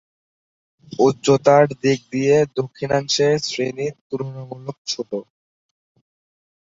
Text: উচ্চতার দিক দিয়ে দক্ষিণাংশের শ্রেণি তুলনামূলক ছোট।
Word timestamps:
উচ্চতার 0.99 1.65
দিক 1.81 1.99
দিয়ে 2.13 2.35
দক্ষিণাংশের 2.57 3.33
শ্রেণি 3.45 3.87
তুলনামূলক 4.07 4.77
ছোট। 4.87 5.11